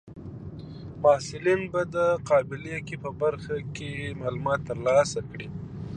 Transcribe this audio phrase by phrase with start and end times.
[1.01, 1.97] محصلین به د
[2.29, 5.47] قابله ګۍ په برخه کې معلومات ترلاسه کړي.